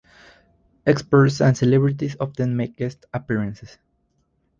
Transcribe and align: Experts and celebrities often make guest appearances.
Experts 0.83 1.41
and 1.41 1.55
celebrities 1.55 2.15
often 2.19 2.57
make 2.57 2.75
guest 2.75 3.05
appearances. 3.13 3.77